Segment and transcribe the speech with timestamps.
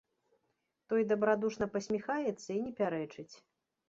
[0.93, 3.29] Той дабрадушна пасміхаецца і не пярэчыць.